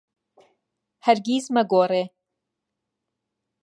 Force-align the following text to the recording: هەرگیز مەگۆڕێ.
هەرگیز 1.05 1.45
مەگۆڕێ. 1.55 2.03